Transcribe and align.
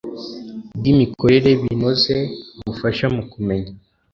bw 0.77 0.83
imikorere 0.93 1.49
binoze 1.63 2.15
bufasha 2.65 3.05
mu 3.15 3.23
kumenya 3.31 3.71